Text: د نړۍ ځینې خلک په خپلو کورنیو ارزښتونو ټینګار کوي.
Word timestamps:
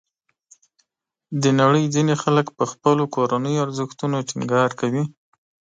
د 1.41 1.43
نړۍ 1.59 1.85
ځینې 1.95 2.13
خلک 2.23 2.47
په 2.57 2.63
خپلو 2.71 3.03
کورنیو 3.15 3.63
ارزښتونو 3.65 4.25
ټینګار 4.29 4.69
کوي. 4.79 5.03